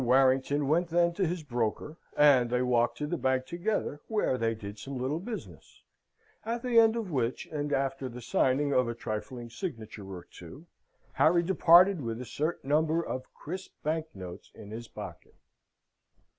Warrington 0.03 0.67
went 0.67 0.87
then 0.87 1.13
to 1.13 1.27
his 1.27 1.43
broker, 1.43 1.95
and 2.17 2.49
they 2.49 2.63
walked 2.63 2.97
to 2.97 3.05
the 3.05 3.19
Bank 3.19 3.45
together, 3.45 4.01
where 4.07 4.35
they 4.35 4.55
did 4.55 4.79
some 4.79 4.97
little 4.97 5.19
business, 5.19 5.83
at 6.43 6.63
the 6.63 6.79
end 6.79 6.95
of 6.95 7.11
which, 7.11 7.45
and 7.51 7.71
after 7.71 8.09
the 8.09 8.19
signing 8.19 8.73
of 8.73 8.87
a 8.87 8.95
trifling 8.95 9.51
signature 9.51 10.11
or 10.11 10.23
two, 10.23 10.65
Harry 11.11 11.43
departed 11.43 12.01
with 12.01 12.19
a 12.19 12.25
certain 12.25 12.67
number 12.71 12.99
of 13.05 13.31
crisp 13.35 13.73
bank 13.83 14.07
notes 14.15 14.49
in 14.55 14.71
his 14.71 14.87
pocket. 14.87 15.35